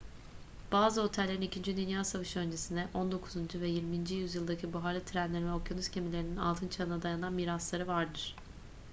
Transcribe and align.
bazı 0.71 1.01
otellerin 1.01 1.41
i̇kinci 1.41 1.77
dünya 1.77 2.03
savaşı 2.03 2.39
öncesine 2.39 2.87
19. 2.93 3.35
veya 3.55 3.73
20. 3.73 4.09
yüzyıldaki 4.11 4.73
buharlı 4.73 5.05
trenlerin 5.05 5.47
ve 5.47 5.53
okyanus 5.53 5.89
gemilerinin 5.89 6.37
altın 6.37 6.67
çağına 6.67 7.01
dayanan 7.03 7.33
mirasları 7.33 7.87
vardır 7.87 8.35